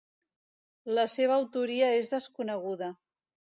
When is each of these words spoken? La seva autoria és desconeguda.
La 0.99 1.03
seva 1.17 1.37
autoria 1.43 1.93
és 2.01 2.11
desconeguda. 2.17 2.93